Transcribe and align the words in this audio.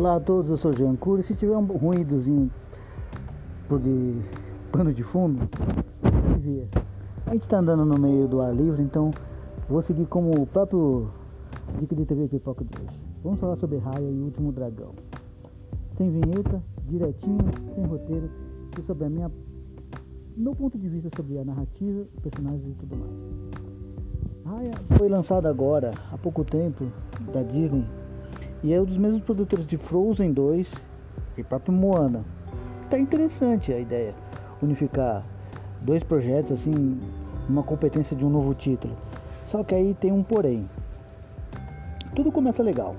Olá 0.00 0.16
a 0.16 0.20
todos, 0.20 0.50
eu 0.50 0.56
sou 0.56 0.72
Jean 0.72 0.96
Cury. 0.96 1.22
Se 1.22 1.34
tiver 1.34 1.54
um 1.54 1.66
ruídozinho 1.66 2.50
por 3.68 3.78
de 3.78 4.14
pano 4.72 4.94
de 4.94 5.02
fundo. 5.02 5.46
A 7.26 7.32
gente 7.32 7.42
está 7.42 7.58
andando 7.58 7.84
no 7.84 8.00
meio 8.00 8.26
do 8.26 8.40
ar 8.40 8.56
livre, 8.56 8.82
então 8.82 9.10
vou 9.68 9.82
seguir 9.82 10.06
como 10.06 10.30
o 10.40 10.46
próprio 10.46 11.10
Dica 11.78 11.94
de 11.94 12.06
TV 12.06 12.28
Pipoca 12.28 12.64
de 12.64 12.70
hoje. 12.80 12.98
Vamos 13.22 13.40
falar 13.40 13.56
sobre 13.56 13.76
Raya 13.76 14.08
e 14.08 14.18
o 14.18 14.24
Último 14.24 14.50
Dragão. 14.52 14.94
Sem 15.98 16.08
vinheta, 16.08 16.62
direitinho, 16.88 17.44
sem 17.74 17.84
roteiro 17.84 18.30
e 18.78 18.82
sobre 18.86 19.04
a 19.04 19.10
minha 19.10 19.30
meu 20.34 20.56
ponto 20.56 20.78
de 20.78 20.88
vista 20.88 21.10
sobre 21.14 21.38
a 21.38 21.44
narrativa, 21.44 22.06
personagens 22.22 22.70
e 22.70 22.74
tudo 22.74 22.96
mais. 22.96 23.12
Raya 24.46 24.72
foi 24.96 25.10
lançada 25.10 25.50
agora, 25.50 25.90
há 26.10 26.16
pouco 26.16 26.42
tempo, 26.42 26.86
da 27.34 27.42
Disney 27.42 27.84
e 28.62 28.74
é 28.74 28.80
um 28.80 28.84
dos 28.84 28.98
mesmos 28.98 29.22
produtores 29.22 29.66
de 29.66 29.76
Frozen 29.76 30.32
2 30.32 30.70
e 31.38 31.42
próprio 31.42 31.72
Moana. 31.72 32.24
Tá 32.90 32.98
interessante 32.98 33.72
a 33.72 33.78
ideia, 33.78 34.14
unificar 34.62 35.24
dois 35.80 36.02
projetos 36.02 36.60
assim, 36.60 37.00
uma 37.48 37.62
competência 37.62 38.16
de 38.16 38.24
um 38.24 38.30
novo 38.30 38.54
título. 38.54 38.94
Só 39.46 39.64
que 39.64 39.74
aí 39.74 39.94
tem 39.94 40.12
um 40.12 40.22
porém. 40.22 40.68
Tudo 42.14 42.30
começa 42.30 42.62
legal. 42.62 42.94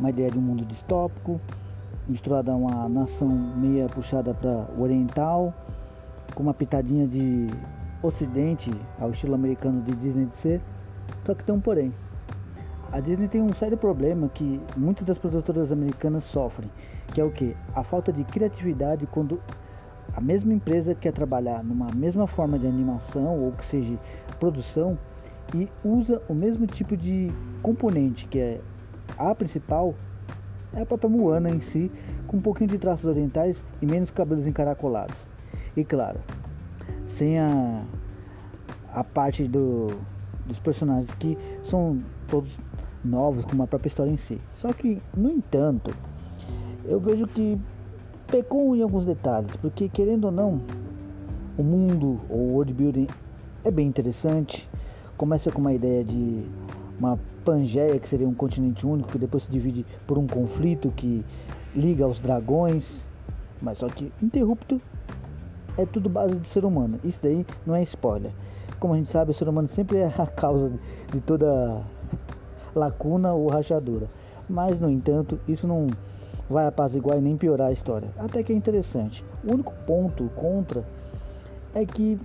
Uma 0.00 0.10
ideia 0.10 0.30
de 0.30 0.38
um 0.38 0.42
mundo 0.42 0.64
distópico, 0.64 1.40
misturada 2.08 2.52
a 2.52 2.56
uma 2.56 2.88
nação 2.88 3.28
meia 3.28 3.86
puxada 3.86 4.32
para 4.32 4.66
oriental, 4.78 5.52
com 6.34 6.42
uma 6.42 6.54
pitadinha 6.54 7.06
de 7.06 7.48
ocidente 8.02 8.70
ao 8.98 9.10
estilo 9.10 9.34
americano 9.34 9.82
de 9.82 9.94
Disney 9.94 10.26
de 10.26 10.40
ser. 10.40 10.60
Só 11.24 11.34
que 11.34 11.44
tem 11.44 11.54
um 11.54 11.60
porém. 11.60 11.92
A 12.96 13.00
Disney 13.00 13.28
tem 13.28 13.42
um 13.42 13.52
sério 13.52 13.76
problema 13.76 14.26
que 14.26 14.58
muitas 14.74 15.04
das 15.04 15.18
produtoras 15.18 15.70
americanas 15.70 16.24
sofrem, 16.24 16.70
que 17.12 17.20
é 17.20 17.24
o 17.24 17.30
que? 17.30 17.54
A 17.74 17.84
falta 17.84 18.10
de 18.10 18.24
criatividade 18.24 19.06
quando 19.06 19.38
a 20.14 20.20
mesma 20.22 20.54
empresa 20.54 20.94
quer 20.94 21.12
trabalhar 21.12 21.62
numa 21.62 21.92
mesma 21.92 22.26
forma 22.26 22.58
de 22.58 22.66
animação 22.66 23.38
ou 23.38 23.52
que 23.52 23.66
seja 23.66 23.98
produção 24.40 24.98
e 25.54 25.68
usa 25.84 26.22
o 26.26 26.32
mesmo 26.32 26.66
tipo 26.66 26.96
de 26.96 27.30
componente, 27.60 28.26
que 28.28 28.38
é 28.38 28.60
a 29.18 29.34
principal, 29.34 29.94
é 30.72 30.80
a 30.80 30.86
própria 30.86 31.10
Moana 31.10 31.50
em 31.50 31.60
si, 31.60 31.92
com 32.26 32.38
um 32.38 32.40
pouquinho 32.40 32.70
de 32.70 32.78
traços 32.78 33.04
orientais 33.04 33.62
e 33.82 33.84
menos 33.84 34.10
cabelos 34.10 34.46
encaracolados. 34.46 35.26
E 35.76 35.84
claro, 35.84 36.18
sem 37.06 37.38
a, 37.38 37.84
a 38.90 39.04
parte 39.04 39.46
do, 39.46 39.98
dos 40.46 40.58
personagens 40.58 41.12
que 41.16 41.36
são 41.62 42.00
todos 42.26 42.58
novos, 43.06 43.44
com 43.44 43.52
uma 43.52 43.66
própria 43.66 43.88
história 43.88 44.10
em 44.10 44.16
si. 44.16 44.40
Só 44.50 44.72
que, 44.72 45.00
no 45.16 45.30
entanto, 45.30 45.94
eu 46.84 47.00
vejo 47.00 47.26
que 47.26 47.58
pecou 48.26 48.74
em 48.76 48.82
alguns 48.82 49.06
detalhes, 49.06 49.54
porque 49.56 49.88
querendo 49.88 50.26
ou 50.26 50.32
não, 50.32 50.60
o 51.56 51.62
mundo 51.62 52.20
ou 52.28 52.38
world 52.52 52.72
building 52.72 53.06
é 53.64 53.70
bem 53.70 53.86
interessante. 53.86 54.68
Começa 55.16 55.50
com 55.50 55.60
uma 55.60 55.72
ideia 55.72 56.04
de 56.04 56.44
uma 56.98 57.18
Pangeia, 57.44 57.98
que 57.98 58.08
seria 58.08 58.28
um 58.28 58.34
continente 58.34 58.84
único, 58.84 59.10
que 59.10 59.18
depois 59.18 59.44
se 59.44 59.50
divide 59.50 59.86
por 60.06 60.18
um 60.18 60.26
conflito 60.26 60.90
que 60.90 61.24
liga 61.76 62.04
aos 62.04 62.18
dragões, 62.18 63.02
mas 63.62 63.78
só 63.78 63.86
que 63.86 64.12
interrupto 64.20 64.80
é 65.78 65.86
tudo 65.86 66.08
base 66.08 66.34
do 66.34 66.46
ser 66.48 66.64
humano. 66.64 66.98
Isso 67.04 67.20
daí 67.22 67.46
não 67.64 67.76
é 67.76 67.82
spoiler. 67.82 68.32
Como 68.80 68.94
a 68.94 68.96
gente 68.96 69.10
sabe, 69.10 69.30
o 69.30 69.34
ser 69.34 69.48
humano 69.48 69.68
sempre 69.68 69.98
é 69.98 70.06
a 70.06 70.26
causa 70.26 70.72
de 71.12 71.20
toda 71.20 71.82
lacuna 72.78 73.32
ou 73.32 73.48
rachadura. 73.48 74.06
Mas, 74.48 74.78
no 74.78 74.90
entanto, 74.90 75.40
isso 75.48 75.66
não 75.66 75.88
vai 76.48 76.66
apaziguar 76.66 77.18
e 77.18 77.20
nem 77.20 77.36
piorar 77.36 77.68
a 77.68 77.72
história. 77.72 78.08
Até 78.16 78.42
que 78.42 78.52
é 78.52 78.56
interessante. 78.56 79.24
O 79.44 79.52
único 79.52 79.72
ponto 79.86 80.30
contra 80.36 80.84
é 81.74 81.84
que 81.84 82.18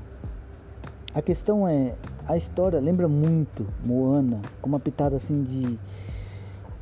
a 1.13 1.21
questão 1.21 1.67
é 1.67 1.93
a 2.27 2.37
história 2.37 2.79
lembra 2.79 3.07
muito 3.07 3.65
Moana, 3.83 4.39
com 4.61 4.69
uma 4.69 4.79
pitada 4.79 5.17
assim 5.17 5.43
de 5.43 5.77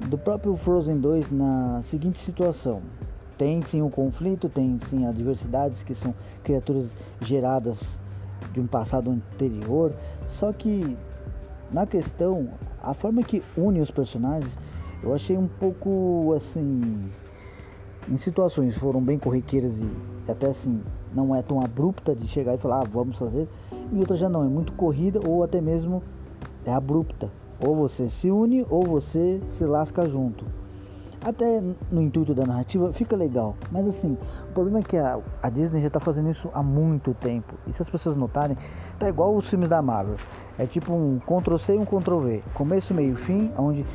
do 0.07 0.17
próprio 0.17 0.55
Frozen 0.55 0.99
2 0.99 1.31
na 1.31 1.81
seguinte 1.83 2.19
situação. 2.19 2.81
Tem 3.37 3.61
sim 3.61 3.81
o 3.81 3.89
conflito, 3.89 4.47
tem 4.47 4.79
sim 4.89 5.05
adversidades 5.05 5.81
que 5.83 5.95
são 5.95 6.13
criaturas 6.43 6.87
geradas 7.21 7.79
de 8.53 8.59
um 8.59 8.67
passado 8.67 9.09
anterior, 9.09 9.93
só 10.27 10.53
que 10.53 10.95
na 11.71 11.85
questão 11.85 12.49
a 12.81 12.93
forma 12.93 13.23
que 13.23 13.43
une 13.57 13.81
os 13.81 13.91
personagens 13.91 14.57
eu 15.01 15.13
achei 15.13 15.37
um 15.37 15.47
pouco 15.47 16.33
assim. 16.35 17.09
Em 18.07 18.17
situações 18.17 18.75
foram 18.75 19.01
bem 19.01 19.19
corriqueiras 19.19 19.79
e 19.79 20.31
até 20.31 20.47
assim 20.47 20.81
não 21.13 21.35
é 21.35 21.41
tão 21.41 21.61
abrupta 21.63 22.15
de 22.15 22.27
chegar 22.27 22.55
e 22.55 22.57
falar, 22.57 22.81
ah, 22.81 22.85
vamos 22.85 23.17
fazer, 23.17 23.47
e 23.91 23.99
outras 23.99 24.19
já 24.19 24.29
não, 24.29 24.43
é 24.43 24.47
muito 24.47 24.73
corrida 24.73 25.19
ou 25.23 25.43
até 25.43 25.61
mesmo 25.61 26.03
é 26.65 26.71
abrupta. 26.71 27.31
Ou 27.59 27.75
você 27.75 28.09
se 28.09 28.31
une 28.31 28.65
ou 28.69 28.83
você 28.83 29.41
se 29.49 29.65
lasca 29.65 30.07
junto. 30.07 30.45
Até 31.23 31.61
no 31.91 32.01
intuito 32.01 32.33
da 32.33 32.45
narrativa 32.45 32.93
fica 32.93 33.13
legal, 33.13 33.57
mas 33.69 33.85
assim, 33.87 34.17
o 34.49 34.53
problema 34.53 34.79
é 34.79 34.81
que 34.81 34.95
a, 34.95 35.19
a 35.43 35.49
Disney 35.49 35.81
já 35.81 35.87
está 35.87 35.99
fazendo 35.99 36.31
isso 36.31 36.49
há 36.53 36.63
muito 36.63 37.13
tempo. 37.13 37.55
E 37.67 37.73
se 37.73 37.81
as 37.81 37.89
pessoas 37.89 38.15
notarem, 38.15 38.57
tá 38.97 39.09
igual 39.09 39.35
os 39.35 39.49
filmes 39.49 39.67
da 39.67 39.81
Marvel. 39.81 40.15
É 40.57 40.65
tipo 40.65 40.93
um 40.93 41.19
Ctrl 41.19 41.57
C 41.57 41.75
e 41.75 41.77
um 41.77 41.83
Ctrl 41.85 42.19
V, 42.19 42.43
começo, 42.53 42.93
meio, 42.93 43.17
fim, 43.17 43.51
onde 43.57 43.85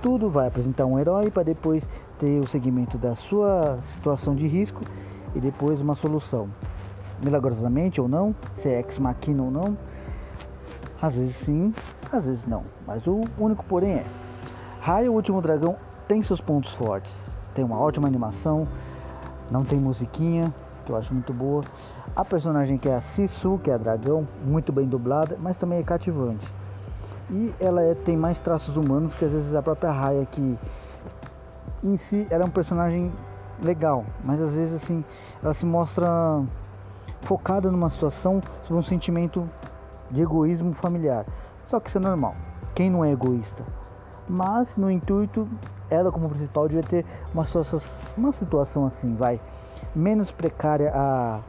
tudo 0.00 0.30
vai 0.30 0.48
apresentar 0.48 0.86
um 0.86 0.98
herói 0.98 1.30
para 1.30 1.42
depois 1.42 1.86
ter 2.18 2.40
o 2.40 2.46
segmento 2.46 2.96
da 2.96 3.14
sua 3.14 3.78
situação 3.82 4.34
de 4.34 4.46
risco 4.46 4.80
e 5.34 5.40
depois 5.40 5.80
uma 5.82 5.94
solução. 5.94 6.48
Milagrosamente 7.22 8.00
ou 8.00 8.08
não, 8.08 8.34
se 8.54 8.70
é 8.70 8.78
ex 8.78 8.98
machina 8.98 9.42
ou 9.42 9.50
não, 9.50 9.76
às 11.00 11.16
vezes 11.18 11.36
sim, 11.36 11.74
às 12.10 12.24
vezes 12.24 12.46
não. 12.46 12.62
Mas 12.86 13.06
o 13.06 13.20
único 13.38 13.64
porém 13.66 13.96
é, 13.96 14.06
Raio, 14.80 15.12
o 15.12 15.16
Último 15.16 15.42
Dragão 15.42 15.76
tem 16.10 16.24
seus 16.24 16.40
pontos 16.40 16.72
fortes. 16.72 17.14
Tem 17.54 17.64
uma 17.64 17.78
ótima 17.78 18.08
animação, 18.08 18.66
não 19.48 19.64
tem 19.64 19.78
musiquinha, 19.78 20.52
que 20.84 20.90
eu 20.90 20.96
acho 20.96 21.14
muito 21.14 21.32
boa. 21.32 21.62
A 22.16 22.24
personagem 22.24 22.76
que 22.76 22.88
é 22.88 22.96
a 22.96 23.00
Sisu, 23.00 23.60
que 23.62 23.70
é 23.70 23.74
a 23.74 23.78
dragão, 23.78 24.26
muito 24.44 24.72
bem 24.72 24.88
dublada, 24.88 25.38
mas 25.40 25.56
também 25.56 25.78
é 25.78 25.84
cativante. 25.84 26.52
E 27.30 27.54
ela 27.60 27.80
é, 27.82 27.94
tem 27.94 28.16
mais 28.16 28.40
traços 28.40 28.76
humanos 28.76 29.14
que 29.14 29.24
às 29.24 29.30
vezes 29.30 29.54
a 29.54 29.62
própria 29.62 29.92
Raya, 29.92 30.26
que 30.26 30.58
em 31.84 31.96
si 31.96 32.26
ela 32.28 32.42
é 32.42 32.46
um 32.46 32.50
personagem 32.50 33.12
legal, 33.62 34.04
mas 34.24 34.42
às 34.42 34.50
vezes 34.50 34.74
assim 34.82 35.04
ela 35.40 35.54
se 35.54 35.64
mostra 35.64 36.42
focada 37.20 37.70
numa 37.70 37.88
situação 37.88 38.42
sobre 38.64 38.82
um 38.82 38.84
sentimento 38.84 39.48
de 40.10 40.22
egoísmo 40.22 40.72
familiar. 40.72 41.24
Só 41.68 41.78
que 41.78 41.88
isso 41.88 41.98
é 41.98 42.00
normal. 42.00 42.34
Quem 42.74 42.90
não 42.90 43.04
é 43.04 43.12
egoísta? 43.12 43.62
Mas 44.28 44.76
no 44.76 44.90
intuito 44.90 45.48
ela 45.90 46.12
como 46.12 46.28
principal 46.28 46.68
devia 46.68 46.84
ter 46.84 47.04
uma 47.34 47.44
situação, 47.44 47.80
uma 48.16 48.32
situação 48.32 48.86
assim, 48.86 49.14
vai, 49.14 49.40
menos 49.94 50.30
precária 50.30 50.92
a 50.94 51.40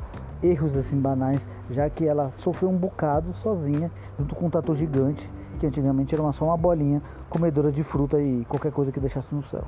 erros 0.41 0.75
assim 0.75 0.99
banais, 0.99 1.39
já 1.69 1.87
que 1.89 2.05
ela 2.05 2.33
sofreu 2.37 2.69
um 2.69 2.77
bocado 2.77 3.33
sozinha, 3.35 3.91
junto 4.17 4.35
com 4.35 4.47
um 4.47 4.49
tatu 4.49 4.73
gigante, 4.75 5.29
que 5.59 5.67
antigamente 5.67 6.15
era 6.15 6.23
uma, 6.23 6.33
só 6.33 6.45
uma 6.45 6.57
bolinha 6.57 7.01
comedora 7.29 7.71
de 7.71 7.83
fruta 7.83 8.19
e 8.19 8.43
qualquer 8.45 8.71
coisa 8.71 8.91
que 8.91 8.99
deixasse 8.99 9.33
no 9.33 9.43
céu. 9.43 9.63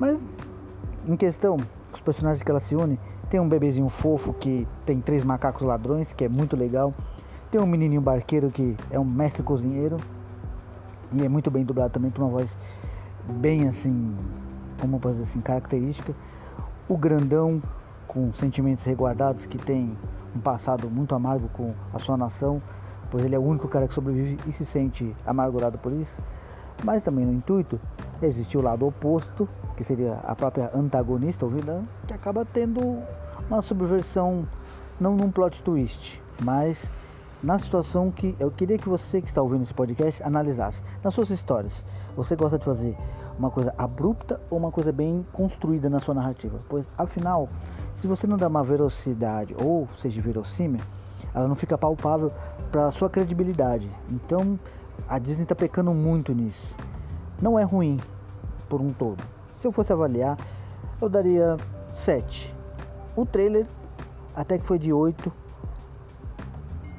Mas 0.00 0.18
em 1.06 1.16
questão, 1.16 1.56
os 1.94 2.00
personagens 2.00 2.42
que 2.42 2.50
ela 2.50 2.60
se 2.60 2.74
une, 2.74 2.98
tem 3.30 3.38
um 3.38 3.48
bebezinho 3.48 3.88
fofo 3.88 4.32
que 4.32 4.66
tem 4.84 5.00
três 5.00 5.24
macacos 5.24 5.62
ladrões, 5.62 6.12
que 6.12 6.24
é 6.24 6.28
muito 6.28 6.56
legal. 6.56 6.92
Tem 7.50 7.60
um 7.60 7.66
menininho 7.66 8.00
barqueiro 8.00 8.50
que 8.50 8.76
é 8.90 8.98
um 8.98 9.04
mestre 9.04 9.42
cozinheiro 9.42 9.96
e 11.12 11.24
é 11.24 11.28
muito 11.28 11.50
bem 11.50 11.64
dublado 11.64 11.92
também 11.92 12.10
por 12.10 12.22
uma 12.22 12.30
voz 12.30 12.56
bem 13.28 13.68
assim, 13.68 14.14
como 14.80 15.00
posso 15.00 15.14
dizer 15.14 15.30
assim, 15.30 15.40
característica. 15.40 16.14
O 16.88 16.96
grandão 16.96 17.62
com 18.06 18.32
sentimentos 18.32 18.84
reguardados 18.84 19.46
que 19.46 19.58
tem 19.58 19.96
um 20.34 20.40
passado 20.40 20.88
muito 20.88 21.14
amargo 21.14 21.48
com 21.48 21.74
a 21.92 21.98
sua 21.98 22.16
nação, 22.16 22.62
pois 23.10 23.24
ele 23.24 23.34
é 23.34 23.38
o 23.38 23.42
único 23.42 23.68
cara 23.68 23.88
que 23.88 23.94
sobrevive 23.94 24.38
e 24.46 24.52
se 24.52 24.64
sente 24.64 25.14
amargurado 25.26 25.78
por 25.78 25.92
isso. 25.92 26.14
Mas 26.84 27.02
também 27.02 27.24
no 27.24 27.32
intuito 27.32 27.80
existe 28.22 28.56
o 28.56 28.60
lado 28.60 28.86
oposto, 28.86 29.48
que 29.76 29.84
seria 29.84 30.20
a 30.24 30.34
própria 30.34 30.70
antagonista 30.74 31.44
ou 31.44 31.50
vilã, 31.50 31.82
que 32.06 32.14
acaba 32.14 32.44
tendo 32.44 33.02
uma 33.48 33.62
subversão 33.62 34.46
não 35.00 35.14
num 35.14 35.30
plot 35.30 35.62
twist, 35.62 36.22
mas 36.42 36.90
na 37.42 37.58
situação 37.58 38.10
que 38.10 38.34
eu 38.40 38.50
queria 38.50 38.78
que 38.78 38.88
você 38.88 39.20
que 39.20 39.28
está 39.28 39.42
ouvindo 39.42 39.62
esse 39.62 39.74
podcast 39.74 40.22
analisasse 40.22 40.82
nas 41.02 41.14
suas 41.14 41.30
histórias. 41.30 41.72
Você 42.16 42.34
gosta 42.34 42.58
de 42.58 42.64
fazer 42.64 42.96
uma 43.38 43.50
coisa 43.50 43.74
abrupta 43.76 44.40
ou 44.48 44.58
uma 44.58 44.70
coisa 44.70 44.90
bem 44.90 45.24
construída 45.32 45.90
na 45.90 46.00
sua 46.00 46.14
narrativa? 46.14 46.58
Pois 46.68 46.86
afinal, 46.96 47.48
se 47.96 48.06
você 48.06 48.26
não 48.26 48.36
dá 48.36 48.48
uma 48.48 48.64
velocidade 48.64 49.54
ou 49.62 49.86
seja 49.98 50.20
verossímil, 50.20 50.80
ela 51.34 51.46
não 51.46 51.54
fica 51.54 51.76
palpável 51.76 52.32
para 52.70 52.90
sua 52.90 53.10
credibilidade. 53.10 53.90
Então 54.10 54.58
a 55.08 55.18
Disney 55.18 55.42
está 55.42 55.54
pecando 55.54 55.92
muito 55.92 56.32
nisso. 56.32 56.74
Não 57.40 57.58
é 57.58 57.62
ruim 57.64 57.98
por 58.68 58.80
um 58.80 58.92
todo. 58.92 59.22
Se 59.60 59.66
eu 59.66 59.72
fosse 59.72 59.92
avaliar, 59.92 60.38
eu 61.00 61.08
daria 61.08 61.56
7. 61.92 62.54
O 63.14 63.26
trailer 63.26 63.66
até 64.34 64.58
que 64.58 64.66
foi 64.66 64.78
de 64.78 64.92
8 64.92 65.32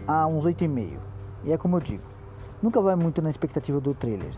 a 0.08 0.26
uns 0.26 0.44
8,5. 0.44 0.98
E 1.44 1.52
é 1.52 1.58
como 1.58 1.78
eu 1.78 1.82
digo, 1.82 2.04
nunca 2.62 2.82
vai 2.82 2.96
muito 2.96 3.22
na 3.22 3.30
expectativa 3.30 3.80
do 3.80 3.94
trailer. 3.94 4.32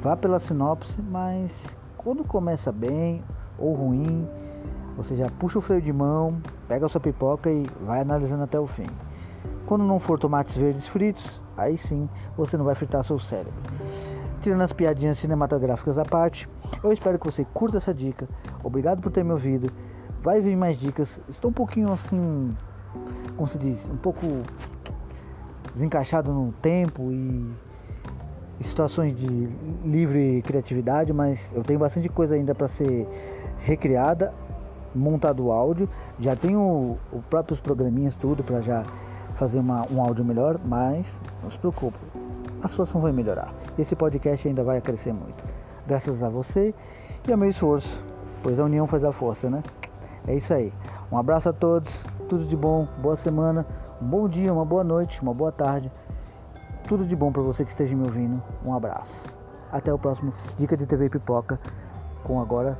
Vá 0.00 0.16
pela 0.16 0.40
sinopse, 0.40 1.00
mas 1.02 1.52
quando 1.96 2.24
começa 2.24 2.72
bem 2.72 3.22
ou 3.58 3.74
ruim, 3.74 4.28
você 4.96 5.16
já 5.16 5.28
puxa 5.38 5.58
o 5.58 5.62
freio 5.62 5.82
de 5.82 5.92
mão, 5.92 6.40
pega 6.68 6.86
a 6.86 6.88
sua 6.88 7.00
pipoca 7.00 7.50
e 7.50 7.64
vai 7.84 8.00
analisando 8.00 8.42
até 8.42 8.58
o 8.58 8.66
fim. 8.66 8.86
Quando 9.66 9.84
não 9.84 9.98
for 9.98 10.18
tomates 10.18 10.56
verdes 10.56 10.86
fritos, 10.86 11.40
aí 11.56 11.78
sim 11.78 12.08
você 12.36 12.56
não 12.56 12.64
vai 12.64 12.74
fritar 12.74 13.02
seu 13.04 13.18
cérebro. 13.18 13.52
Tirando 14.40 14.62
as 14.62 14.72
piadinhas 14.72 15.18
cinematográficas 15.18 15.96
à 15.98 16.04
parte, 16.04 16.48
eu 16.82 16.92
espero 16.92 17.18
que 17.18 17.26
você 17.26 17.44
curta 17.54 17.78
essa 17.78 17.94
dica. 17.94 18.28
Obrigado 18.62 19.00
por 19.00 19.12
ter 19.12 19.24
me 19.24 19.32
ouvido. 19.32 19.72
Vai 20.22 20.40
vir 20.40 20.56
mais 20.56 20.76
dicas. 20.76 21.18
Estou 21.28 21.50
um 21.50 21.54
pouquinho 21.54 21.92
assim, 21.92 22.56
como 23.36 23.48
se 23.48 23.58
diz, 23.58 23.84
um 23.88 23.96
pouco 23.96 24.26
desencaixado 25.74 26.32
no 26.32 26.52
tempo 26.52 27.10
e 27.10 27.50
situações 28.64 29.16
de 29.16 29.26
livre 29.84 30.42
criatividade, 30.42 31.12
mas 31.12 31.50
eu 31.54 31.62
tenho 31.62 31.78
bastante 31.78 32.08
coisa 32.08 32.34
ainda 32.34 32.54
para 32.54 32.68
ser 32.68 33.06
recriada, 33.60 34.32
montado 34.94 35.44
o 35.44 35.52
áudio, 35.52 35.88
já 36.18 36.36
tenho 36.36 36.96
os 37.12 37.24
próprios 37.24 37.60
programinhas 37.60 38.14
tudo 38.16 38.44
para 38.44 38.60
já 38.60 38.84
fazer 39.34 39.58
uma, 39.58 39.86
um 39.90 40.00
áudio 40.00 40.24
melhor, 40.24 40.60
mas 40.64 41.12
não 41.42 41.50
se 41.50 41.58
preocupe, 41.58 41.98
a 42.62 42.68
situação 42.68 43.00
vai 43.00 43.12
melhorar. 43.12 43.52
Esse 43.78 43.96
podcast 43.96 44.46
ainda 44.46 44.62
vai 44.62 44.80
crescer 44.80 45.12
muito, 45.12 45.42
graças 45.86 46.22
a 46.22 46.28
você 46.28 46.74
e 47.26 47.32
ao 47.32 47.38
meu 47.38 47.48
esforço, 47.48 48.02
pois 48.42 48.58
a 48.60 48.64
união 48.64 48.86
faz 48.86 49.04
a 49.04 49.12
força, 49.12 49.48
né? 49.48 49.62
É 50.26 50.36
isso 50.36 50.54
aí. 50.54 50.72
Um 51.10 51.18
abraço 51.18 51.48
a 51.48 51.52
todos, 51.52 51.92
tudo 52.28 52.44
de 52.44 52.56
bom, 52.56 52.86
boa 52.98 53.16
semana, 53.16 53.66
um 54.02 54.04
bom 54.04 54.28
dia, 54.28 54.52
uma 54.52 54.64
boa 54.64 54.82
noite, 54.82 55.22
uma 55.22 55.32
boa 55.32 55.52
tarde. 55.52 55.90
Tudo 56.88 57.06
de 57.06 57.14
bom 57.14 57.30
para 57.30 57.40
você 57.40 57.64
que 57.64 57.70
esteja 57.70 57.94
me 57.94 58.02
ouvindo. 58.02 58.42
Um 58.64 58.74
abraço. 58.74 59.14
Até 59.70 59.94
o 59.94 59.98
próximo 59.98 60.34
Dica 60.58 60.76
de 60.76 60.84
TV 60.84 61.08
Pipoca 61.08 61.58
com 62.24 62.40
agora 62.40 62.76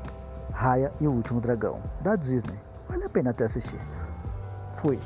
Raya 0.52 0.92
e 1.00 1.06
o 1.06 1.12
Último 1.12 1.40
Dragão 1.40 1.78
da 2.00 2.16
Disney. 2.16 2.58
Vale 2.88 3.04
a 3.04 3.08
pena 3.08 3.30
até 3.30 3.44
assistir. 3.44 3.80
Fui. 4.72 4.98